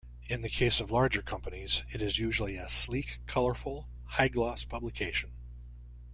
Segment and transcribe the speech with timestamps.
[0.27, 5.29] In the case of larger companies, it is usually a sleek, colorful, high-gloss publication.